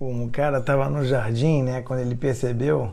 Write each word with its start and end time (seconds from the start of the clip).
um 0.00 0.28
cara 0.28 0.58
estava 0.58 0.88
no 0.88 1.04
jardim, 1.04 1.62
né? 1.62 1.82
Quando 1.82 2.00
ele 2.00 2.14
percebeu 2.14 2.92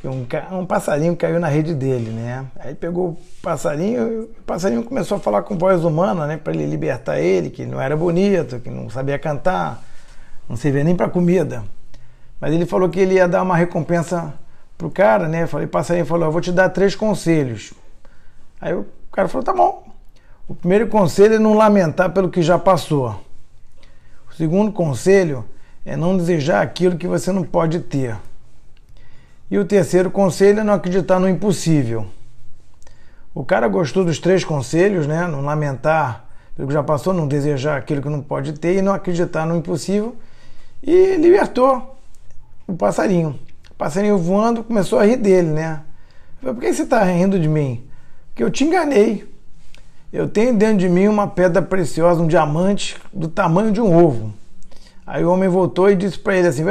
que 0.00 0.08
um, 0.08 0.26
um 0.52 0.64
passarinho 0.64 1.14
caiu 1.14 1.38
na 1.38 1.48
rede 1.48 1.74
dele, 1.74 2.10
né? 2.10 2.46
Aí 2.58 2.74
pegou 2.74 3.10
o 3.10 3.18
passarinho 3.42 4.22
o 4.22 4.42
passarinho 4.46 4.82
começou 4.82 5.18
a 5.18 5.20
falar 5.20 5.42
com 5.42 5.58
voz 5.58 5.84
humana, 5.84 6.26
né? 6.26 6.38
Para 6.38 6.54
ele 6.54 6.64
libertar 6.66 7.20
ele, 7.20 7.50
que 7.50 7.66
não 7.66 7.80
era 7.80 7.96
bonito, 7.96 8.58
que 8.60 8.70
não 8.70 8.88
sabia 8.88 9.18
cantar, 9.18 9.82
não 10.48 10.56
servia 10.56 10.82
nem 10.82 10.96
para 10.96 11.08
comida. 11.08 11.62
Mas 12.40 12.54
ele 12.54 12.64
falou 12.64 12.88
que 12.88 12.98
ele 12.98 13.14
ia 13.14 13.28
dar 13.28 13.42
uma 13.42 13.56
recompensa 13.56 14.32
pro 14.78 14.90
cara, 14.90 15.28
né? 15.28 15.42
Eu 15.42 15.48
falei, 15.48 15.66
passarinho 15.66 16.06
falou, 16.06 16.26
eu 16.26 16.32
vou 16.32 16.40
te 16.40 16.50
dar 16.50 16.70
três 16.70 16.94
conselhos. 16.94 17.74
Aí 18.58 18.72
o 18.72 18.86
cara 19.12 19.28
falou, 19.28 19.44
tá 19.44 19.52
bom. 19.52 19.84
O 20.48 20.54
primeiro 20.54 20.88
conselho 20.88 21.34
é 21.34 21.38
não 21.38 21.52
lamentar 21.52 22.10
pelo 22.10 22.30
que 22.30 22.40
já 22.40 22.58
passou. 22.58 23.20
O 24.30 24.34
segundo 24.34 24.72
conselho 24.72 25.44
é 25.90 25.96
não 25.96 26.16
desejar 26.16 26.62
aquilo 26.62 26.96
que 26.96 27.08
você 27.08 27.32
não 27.32 27.42
pode 27.42 27.80
ter. 27.80 28.16
E 29.50 29.58
o 29.58 29.64
terceiro 29.64 30.08
conselho 30.08 30.60
é 30.60 30.62
não 30.62 30.72
acreditar 30.72 31.18
no 31.18 31.28
impossível. 31.28 32.06
O 33.34 33.44
cara 33.44 33.66
gostou 33.66 34.04
dos 34.04 34.20
três 34.20 34.44
conselhos, 34.44 35.08
né? 35.08 35.26
Não 35.26 35.40
lamentar 35.40 36.26
pelo 36.54 36.68
que 36.68 36.74
já 36.74 36.80
passou, 36.80 37.12
não 37.12 37.26
desejar 37.26 37.76
aquilo 37.76 38.00
que 38.00 38.08
não 38.08 38.22
pode 38.22 38.52
ter 38.52 38.76
e 38.76 38.82
não 38.82 38.94
acreditar 38.94 39.44
no 39.44 39.56
impossível. 39.56 40.14
E 40.80 41.16
libertou 41.16 41.98
o 42.68 42.74
passarinho. 42.74 43.36
O 43.68 43.74
passarinho 43.74 44.16
voando 44.16 44.62
começou 44.62 45.00
a 45.00 45.04
rir 45.04 45.16
dele, 45.16 45.48
né? 45.48 45.80
Falei, 46.40 46.54
por 46.54 46.60
que 46.60 46.72
você 46.72 46.82
está 46.84 47.02
rindo 47.02 47.36
de 47.36 47.48
mim? 47.48 47.84
Porque 48.28 48.44
eu 48.44 48.50
te 48.50 48.62
enganei. 48.62 49.28
Eu 50.12 50.28
tenho 50.28 50.56
dentro 50.56 50.78
de 50.78 50.88
mim 50.88 51.08
uma 51.08 51.26
pedra 51.26 51.60
preciosa, 51.60 52.22
um 52.22 52.28
diamante 52.28 52.96
do 53.12 53.26
tamanho 53.26 53.72
de 53.72 53.80
um 53.80 53.92
ovo. 53.92 54.32
Aí 55.10 55.24
o 55.24 55.32
homem 55.32 55.48
voltou 55.48 55.90
e 55.90 55.96
disse 55.96 56.16
para 56.16 56.36
ele 56.36 56.46
assim: 56.46 56.64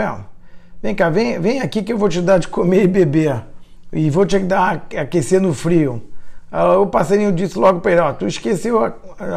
vem 0.81 0.95
cá, 0.95 1.09
vem, 1.09 1.38
vem 1.41 1.59
aqui 1.59 1.83
que 1.83 1.91
eu 1.91 1.97
vou 1.97 2.08
te 2.08 2.22
dar 2.22 2.38
de 2.38 2.47
comer 2.47 2.83
e 2.83 2.88
beber. 2.88 3.44
E 3.91 4.09
vou 4.09 4.25
te 4.25 4.39
dar 4.39 4.88
aquecer 4.97 5.41
no 5.41 5.53
frio. 5.53 6.02
Aí 6.50 6.78
o 6.78 6.88
passarinho 6.88 7.33
disse 7.33 7.59
logo 7.59 7.81
para 7.81 7.91
ele: 7.91 8.00
ó, 8.00 8.13
tu 8.13 8.25
esqueceu, 8.25 8.81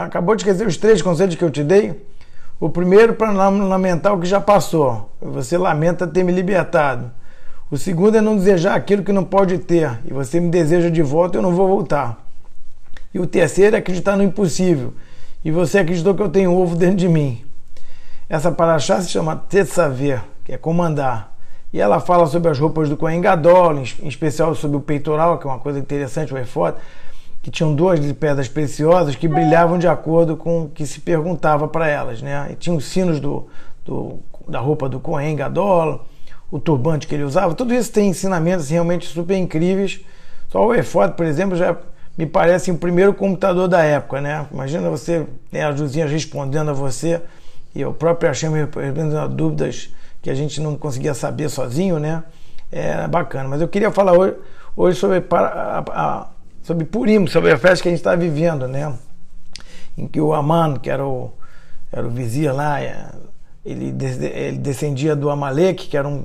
acabou 0.05 0.37
de 0.37 0.43
esquecer 0.43 0.65
os 0.65 0.77
três 0.77 1.03
conselhos 1.03 1.35
que 1.35 1.43
eu 1.43 1.51
te 1.51 1.65
dei? 1.65 2.01
O 2.61 2.71
primeiro, 2.71 3.15
para 3.15 3.33
não 3.33 3.67
lamentar 3.67 4.15
o 4.15 4.21
que 4.21 4.27
já 4.27 4.41
passou. 4.41 5.11
Você 5.21 5.59
lamenta 5.59 6.07
ter 6.07 6.23
me 6.23 6.31
libertado. 6.31 7.11
O 7.73 7.77
segundo 7.77 8.17
é 8.17 8.21
não 8.21 8.37
desejar 8.37 8.77
aquilo 8.77 9.03
que 9.03 9.13
não 9.13 9.25
pode 9.25 9.59
ter. 9.59 9.99
E 10.05 10.13
você 10.13 10.39
me 10.39 10.49
deseja 10.49 10.91
de 10.91 11.03
volta, 11.03 11.39
eu 11.39 11.43
não 11.43 11.57
vou 11.57 11.67
voltar. 11.67 12.25
E 13.13 13.19
o 13.19 13.27
terceiro 13.27 13.75
é 13.75 13.81
acreditar 13.81 14.17
no 14.17 14.23
impossível. 14.23 14.95
E 15.45 15.51
você 15.51 15.81
acreditou 15.81 16.15
que 16.15 16.23
eu 16.23 16.29
tenho 16.29 16.55
ovo 16.55 16.77
dentro 16.77 16.99
de 16.99 17.09
mim. 17.09 17.43
Essa 18.29 18.51
paraxá 18.51 19.01
se 19.01 19.11
chama 19.11 19.37
Tetsaver, 19.37 20.23
que 20.45 20.53
é 20.53 20.59
comandar. 20.59 21.33
E 21.73 21.81
ela 21.81 22.01
fala 22.01 22.27
sobre 22.27 22.51
as 22.51 22.59
roupas 22.59 22.89
do 22.89 22.97
Kohen 22.97 23.21
Gadol, 23.21 23.79
em 23.79 24.09
especial 24.09 24.55
sobre 24.55 24.77
o 24.77 24.81
peitoral, 24.81 25.39
que 25.39 25.47
é 25.47 25.51
uma 25.51 25.59
coisa 25.59 25.79
interessante, 25.79 26.33
o 26.33 26.39
efod, 26.39 26.77
que 27.41 27.51
tinham 27.51 27.75
duas 27.75 28.01
pedras 28.13 28.47
preciosas 28.47 29.17
que 29.17 29.27
brilhavam 29.27 29.79
de 29.79 29.89
acordo 29.89 30.37
com 30.37 30.65
o 30.65 30.69
que 30.69 30.87
se 30.87 31.01
perguntava 31.01 31.67
para 31.67 31.89
elas. 31.89 32.21
Né? 32.21 32.49
E 32.51 32.55
tinha 32.55 32.77
os 32.77 32.85
sinos 32.85 33.19
do, 33.19 33.49
do, 33.85 34.19
da 34.47 34.61
roupa 34.61 34.89
do 34.89 35.01
Kohen 35.01 35.35
Gadol, 35.35 36.05
o 36.51 36.61
turbante 36.61 37.07
que 37.07 37.15
ele 37.15 37.25
usava. 37.25 37.55
Tudo 37.55 37.73
isso 37.73 37.91
tem 37.91 38.11
ensinamentos 38.11 38.69
realmente 38.69 39.07
super 39.07 39.37
incríveis. 39.37 40.01
Só 40.51 40.67
o 40.67 40.75
efod, 40.75 41.15
por 41.15 41.25
exemplo, 41.25 41.57
já 41.57 41.75
me 42.17 42.27
parece 42.27 42.71
o 42.71 42.77
primeiro 42.77 43.15
computador 43.15 43.67
da 43.67 43.83
época. 43.83 44.21
Né? 44.21 44.47
Imagina 44.53 44.91
você, 44.91 45.27
né, 45.51 45.65
as 45.65 45.81
luzinhas 45.81 46.11
respondendo 46.11 46.69
a 46.69 46.75
você 46.75 47.21
e 47.75 47.85
o 47.85 47.93
próprio 47.93 48.29
Hashem 48.29 48.51
respondendo 48.51 49.29
dúvidas 49.29 49.91
que 50.21 50.31
a 50.31 50.35
gente 50.35 50.61
não 50.61 50.77
conseguia 50.77 51.15
saber 51.15 51.49
sozinho, 51.49 51.99
né? 51.99 52.23
É 52.71 53.07
bacana. 53.09 53.49
Mas 53.49 53.61
eu 53.61 53.69
queria 53.69 53.91
falar 53.91 54.13
hoje, 54.13 54.37
hoje 54.77 54.99
sobre, 54.99 55.25
a, 55.31 55.85
a, 55.91 56.27
sobre 56.63 56.85
Purim, 56.85 57.27
sobre 57.27 57.51
a 57.51 57.59
festa 57.59 57.83
que 57.83 57.89
a 57.89 57.91
gente 57.91 58.01
está 58.01 58.15
vivendo, 58.15 58.69
né? 58.69 58.95
Em 59.97 60.07
que 60.07 60.21
o 60.21 60.33
Aman, 60.33 60.77
que 60.77 60.89
era 60.89 61.05
o, 61.05 61.33
era 61.93 62.07
o 62.07 62.11
vizir 62.11 62.55
lá, 62.55 62.81
é, 62.81 63.07
ele, 63.65 63.95
ele 64.35 64.59
descendia 64.59 65.17
do 65.17 65.29
Amaleque, 65.29 65.89
que 65.89 65.97
era 65.97 66.07
um, 66.07 66.25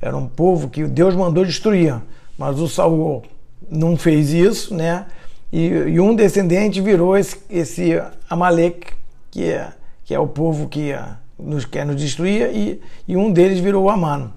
era 0.00 0.16
um 0.16 0.28
povo 0.28 0.68
que 0.68 0.84
Deus 0.84 1.14
mandou 1.14 1.44
destruir. 1.44 1.96
Mas 2.36 2.60
o 2.60 2.68
Saul 2.68 3.24
não 3.70 3.96
fez 3.96 4.30
isso, 4.30 4.74
né? 4.74 5.06
E, 5.52 5.66
e 5.66 6.00
um 6.00 6.14
descendente 6.14 6.80
virou 6.80 7.16
esse, 7.16 7.38
esse 7.48 8.02
Amaleque, 8.28 8.92
que 9.30 9.50
é 9.50 9.72
que 10.08 10.14
é 10.14 10.18
o 10.18 10.26
povo 10.26 10.68
que 10.68 10.94
nos 11.38 11.66
quer 11.66 11.84
nos 11.84 11.96
destruir, 11.96 12.50
e, 12.50 12.80
e 13.06 13.14
um 13.14 13.30
deles 13.30 13.58
virou 13.58 13.84
o 13.84 13.90
Amano. 13.90 14.32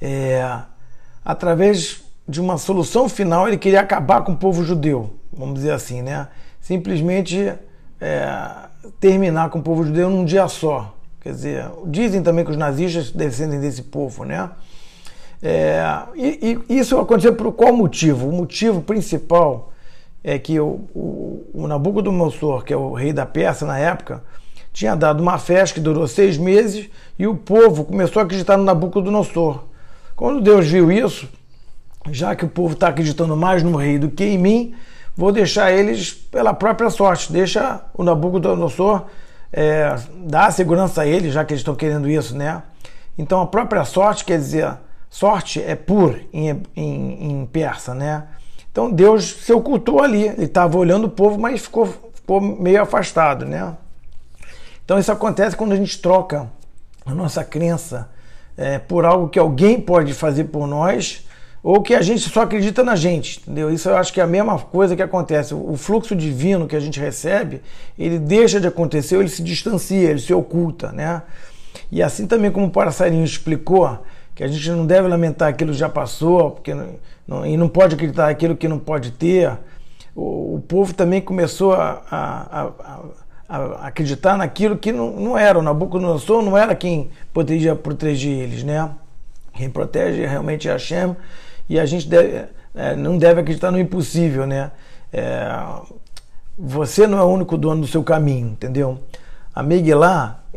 É, 0.00 0.60
através 1.22 2.02
de 2.26 2.40
uma 2.40 2.56
solução 2.56 3.06
final, 3.06 3.46
ele 3.46 3.58
queria 3.58 3.82
acabar 3.82 4.22
com 4.22 4.32
o 4.32 4.36
povo 4.36 4.64
judeu, 4.64 5.14
vamos 5.30 5.56
dizer 5.56 5.72
assim, 5.72 6.00
né? 6.00 6.26
Simplesmente 6.58 7.52
é, 8.00 8.50
terminar 8.98 9.50
com 9.50 9.58
o 9.58 9.62
povo 9.62 9.84
judeu 9.84 10.08
num 10.08 10.24
dia 10.24 10.48
só. 10.48 10.96
Quer 11.20 11.34
dizer, 11.34 11.70
dizem 11.84 12.22
também 12.22 12.42
que 12.42 12.50
os 12.50 12.56
nazistas 12.56 13.10
descendem 13.10 13.60
desse 13.60 13.82
povo, 13.82 14.24
né? 14.24 14.48
É, 15.42 15.84
e, 16.14 16.58
e, 16.66 16.78
isso 16.78 16.98
aconteceu 16.98 17.34
por 17.34 17.52
qual 17.52 17.74
motivo? 17.76 18.26
O 18.26 18.32
motivo 18.32 18.80
principal 18.80 19.70
é 20.24 20.38
que 20.38 20.58
o, 20.58 20.88
o, 20.94 21.50
o 21.52 21.66
Nabucodonosor, 21.68 22.64
que 22.64 22.72
é 22.72 22.76
o 22.76 22.94
rei 22.94 23.12
da 23.12 23.26
Pérsia 23.26 23.66
na 23.66 23.78
época, 23.78 24.22
tinha 24.72 24.96
dado 24.96 25.22
uma 25.22 25.38
festa 25.38 25.74
que 25.74 25.80
durou 25.80 26.06
seis 26.08 26.38
meses 26.38 26.88
e 27.18 27.26
o 27.26 27.36
povo 27.36 27.84
começou 27.84 28.20
a 28.20 28.24
acreditar 28.24 28.56
no 28.56 28.64
Nabucodonosor. 28.64 29.64
Quando 30.16 30.40
Deus 30.40 30.66
viu 30.66 30.90
isso, 30.90 31.28
já 32.10 32.34
que 32.34 32.44
o 32.44 32.48
povo 32.48 32.74
está 32.74 32.88
acreditando 32.88 33.36
mais 33.36 33.62
no 33.62 33.76
rei 33.76 33.98
do 33.98 34.10
que 34.10 34.24
em 34.24 34.38
mim, 34.38 34.74
vou 35.16 35.30
deixar 35.30 35.70
eles 35.72 36.12
pela 36.12 36.54
própria 36.54 36.90
sorte. 36.90 37.32
Deixa 37.32 37.82
o 37.94 38.02
Nabucodonosor 38.02 39.04
é, 39.52 39.94
dar 40.24 40.50
segurança 40.52 41.02
a 41.02 41.06
eles, 41.06 41.34
já 41.34 41.44
que 41.44 41.52
eles 41.52 41.60
estão 41.60 41.74
querendo 41.74 42.08
isso, 42.08 42.36
né? 42.36 42.62
Então 43.16 43.42
a 43.42 43.46
própria 43.46 43.84
sorte 43.84 44.24
quer 44.24 44.38
dizer, 44.38 44.72
sorte 45.10 45.62
é 45.62 45.74
pur 45.74 46.18
em, 46.32 46.62
em, 46.74 47.30
em 47.30 47.46
persa, 47.46 47.94
né? 47.94 48.24
Então 48.70 48.90
Deus 48.90 49.24
se 49.44 49.52
ocultou 49.52 50.02
ali, 50.02 50.28
ele 50.28 50.44
estava 50.44 50.78
olhando 50.78 51.04
o 51.04 51.10
povo, 51.10 51.38
mas 51.38 51.60
ficou, 51.60 51.86
ficou 52.14 52.40
meio 52.40 52.80
afastado, 52.80 53.44
né? 53.44 53.76
Então 54.84 54.98
isso 54.98 55.12
acontece 55.12 55.56
quando 55.56 55.72
a 55.72 55.76
gente 55.76 56.00
troca 56.00 56.50
a 57.04 57.14
nossa 57.14 57.44
crença 57.44 58.08
é, 58.56 58.78
por 58.78 59.04
algo 59.04 59.28
que 59.28 59.38
alguém 59.38 59.80
pode 59.80 60.12
fazer 60.12 60.44
por 60.44 60.66
nós 60.66 61.26
ou 61.62 61.80
que 61.80 61.94
a 61.94 62.02
gente 62.02 62.28
só 62.28 62.42
acredita 62.42 62.82
na 62.82 62.96
gente, 62.96 63.40
entendeu? 63.40 63.72
Isso 63.72 63.88
eu 63.88 63.96
acho 63.96 64.12
que 64.12 64.20
é 64.20 64.24
a 64.24 64.26
mesma 64.26 64.58
coisa 64.58 64.96
que 64.96 65.02
acontece. 65.02 65.54
O 65.54 65.76
fluxo 65.76 66.16
divino 66.16 66.66
que 66.66 66.74
a 66.74 66.80
gente 66.80 66.98
recebe, 66.98 67.62
ele 67.96 68.18
deixa 68.18 68.60
de 68.60 68.66
acontecer, 68.66 69.16
ele 69.16 69.28
se 69.28 69.42
distancia, 69.42 70.10
ele 70.10 70.18
se 70.18 70.34
oculta, 70.34 70.90
né? 70.90 71.22
E 71.90 72.02
assim 72.02 72.26
também 72.26 72.50
como 72.50 72.66
o 72.66 72.70
passarinho 72.70 73.24
explicou, 73.24 73.96
que 74.34 74.42
a 74.42 74.48
gente 74.48 74.68
não 74.70 74.84
deve 74.84 75.06
lamentar 75.06 75.48
aquilo 75.48 75.70
que 75.70 75.78
já 75.78 75.88
passou, 75.88 76.50
porque 76.50 76.74
não, 77.28 77.46
e 77.46 77.56
não 77.56 77.68
pode 77.68 77.94
acreditar 77.94 78.28
aquilo 78.28 78.56
que 78.56 78.66
não 78.66 78.78
pode 78.78 79.12
ter. 79.12 79.56
O, 80.16 80.56
o 80.56 80.60
povo 80.66 80.92
também 80.92 81.20
começou 81.20 81.74
a, 81.74 82.02
a, 82.10 82.72
acreditar 83.48 84.36
naquilo 84.36 84.76
que 84.76 84.92
não, 84.92 85.10
não 85.12 85.38
era. 85.38 85.58
O 85.58 85.62
Nabucodonosor 85.62 86.42
não 86.42 86.56
era 86.56 86.74
quem 86.74 87.10
poderia 87.32 87.74
proteger 87.74 88.32
eles, 88.32 88.62
né? 88.62 88.90
Quem 89.54 89.68
protege 89.68 90.24
realmente 90.26 90.68
é 90.68 90.72
Hashem 90.72 91.14
e 91.68 91.78
a 91.78 91.84
gente 91.84 92.08
deve, 92.08 92.46
é, 92.74 92.96
não 92.96 93.18
deve 93.18 93.40
acreditar 93.40 93.70
no 93.70 93.78
impossível, 93.78 94.46
né? 94.46 94.70
É, 95.12 95.50
você 96.58 97.06
não 97.06 97.18
é 97.18 97.22
o 97.22 97.26
único 97.26 97.56
dono 97.56 97.82
do 97.82 97.86
seu 97.86 98.02
caminho, 98.02 98.48
entendeu? 98.48 98.98
A 99.54 99.62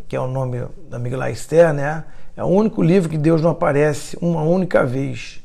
que 0.07 0.15
é 0.15 0.19
o 0.19 0.27
nome 0.27 0.63
da 0.89 0.97
Megillah 0.97 1.31
Esther, 1.31 1.73
né? 1.73 2.03
É 2.37 2.43
o 2.43 2.47
único 2.47 2.81
livro 2.81 3.09
que 3.09 3.17
Deus 3.17 3.41
não 3.41 3.51
aparece 3.51 4.17
uma 4.21 4.41
única 4.43 4.85
vez. 4.85 5.41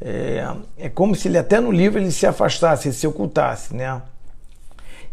É, 0.00 0.46
é 0.78 0.88
como 0.88 1.14
se 1.14 1.28
ele 1.28 1.38
até 1.38 1.60
no 1.60 1.70
livro 1.70 1.98
ele 1.98 2.10
se 2.10 2.26
afastasse, 2.26 2.88
ele 2.88 2.94
se 2.94 3.06
ocultasse, 3.06 3.74
né? 3.74 4.00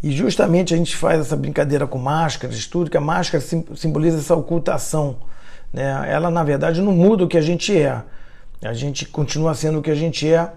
E 0.02 0.12
justamente 0.12 0.74
a 0.74 0.78
gente 0.78 0.96
faz 0.96 1.20
essa 1.20 1.36
brincadeira 1.36 1.88
com 1.88 1.98
máscaras, 1.98 2.68
tudo 2.68 2.90
que 2.90 2.98
a 2.98 3.02
máscara 3.02 3.44
simboliza 3.76 4.20
essa 4.20 4.36
ocultação. 4.36 5.18
Né? 5.74 6.06
Ela, 6.10 6.30
na 6.30 6.44
verdade, 6.44 6.82
não 6.82 6.92
muda 6.92 7.24
o 7.24 7.28
que 7.28 7.38
a 7.38 7.42
gente 7.42 7.76
é. 7.76 8.04
A 8.62 8.74
gente 8.74 9.06
continua 9.06 9.54
sendo 9.54 9.80
o 9.80 9.82
que 9.82 9.92
a 9.92 9.96
gente 9.96 10.32
é, 10.32 10.52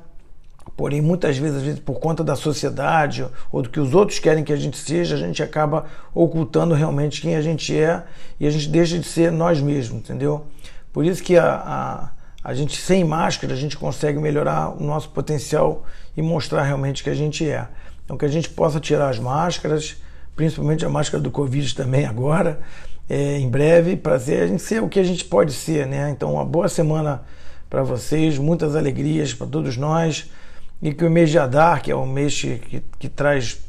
porém, 0.76 1.00
muitas 1.00 1.36
vezes, 1.36 1.58
às 1.58 1.62
vezes, 1.62 1.80
por 1.80 2.00
conta 2.00 2.24
da 2.24 2.34
sociedade 2.34 3.26
ou 3.52 3.62
do 3.62 3.68
que 3.68 3.80
os 3.80 3.94
outros 3.94 4.18
querem 4.18 4.44
que 4.44 4.52
a 4.52 4.56
gente 4.56 4.78
seja, 4.78 5.14
a 5.14 5.18
gente 5.18 5.42
acaba 5.42 5.84
ocultando 6.14 6.74
realmente 6.74 7.20
quem 7.20 7.36
a 7.36 7.42
gente 7.42 7.76
é 7.76 8.02
e 8.38 8.46
a 8.46 8.50
gente 8.50 8.68
deixa 8.68 8.98
de 8.98 9.06
ser 9.06 9.30
nós 9.30 9.60
mesmos, 9.60 10.00
entendeu? 10.00 10.46
Por 10.92 11.04
isso 11.04 11.22
que 11.22 11.36
a, 11.36 11.54
a, 11.54 12.10
a 12.42 12.54
gente, 12.54 12.80
sem 12.80 13.04
máscara, 13.04 13.52
a 13.52 13.56
gente 13.56 13.76
consegue 13.76 14.18
melhorar 14.18 14.70
o 14.70 14.82
nosso 14.82 15.10
potencial 15.10 15.84
e 16.16 16.22
mostrar 16.22 16.62
realmente 16.62 17.04
que 17.04 17.10
a 17.10 17.14
gente 17.14 17.48
é. 17.48 17.68
Então, 18.10 18.18
que 18.18 18.24
a 18.24 18.28
gente 18.28 18.50
possa 18.50 18.80
tirar 18.80 19.08
as 19.08 19.20
máscaras, 19.20 19.96
principalmente 20.34 20.84
a 20.84 20.88
máscara 20.88 21.22
do 21.22 21.30
Covid 21.30 21.72
também 21.76 22.04
agora, 22.06 22.58
é, 23.08 23.38
em 23.38 23.48
breve 23.48 23.96
para 23.96 24.18
ser, 24.18 24.42
a 24.42 24.46
gente 24.48 24.62
ser 24.62 24.82
o 24.82 24.88
que 24.88 24.98
a 24.98 25.04
gente 25.04 25.24
pode 25.24 25.52
ser, 25.52 25.86
né? 25.86 26.10
Então, 26.10 26.34
uma 26.34 26.44
boa 26.44 26.68
semana 26.68 27.22
para 27.68 27.84
vocês, 27.84 28.36
muitas 28.36 28.74
alegrias 28.74 29.32
para 29.32 29.46
todos 29.46 29.76
nós 29.76 30.28
e 30.82 30.92
que 30.92 31.04
o 31.04 31.10
mês 31.10 31.30
de 31.30 31.38
Adar, 31.38 31.82
que 31.82 31.92
é 31.92 31.94
um 31.94 32.04
mês 32.04 32.40
que, 32.40 32.82
que 32.98 33.08
traz 33.08 33.60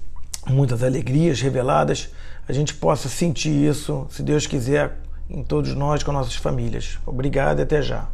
muitas 0.47 0.81
alegrias 0.81 1.39
reveladas, 1.39 2.09
a 2.47 2.51
gente 2.51 2.73
possa 2.73 3.07
sentir 3.09 3.69
isso, 3.69 4.07
se 4.09 4.23
Deus 4.23 4.47
quiser, 4.47 4.97
em 5.29 5.43
todos 5.43 5.75
nós, 5.75 6.01
com 6.01 6.11
nossas 6.11 6.33
famílias. 6.33 6.97
Obrigado 7.05 7.59
e 7.59 7.61
até 7.61 7.79
já. 7.79 8.07